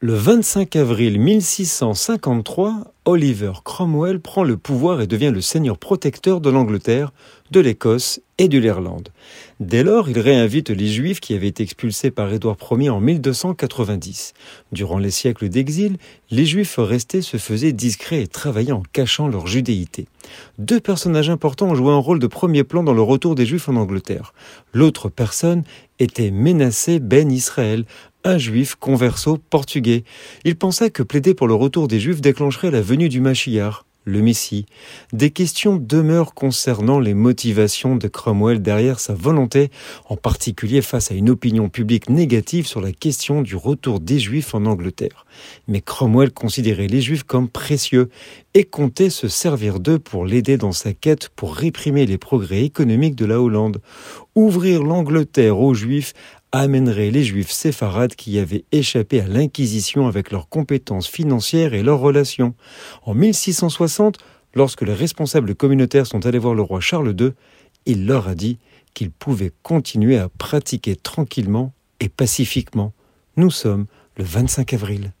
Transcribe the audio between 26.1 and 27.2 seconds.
Ménacé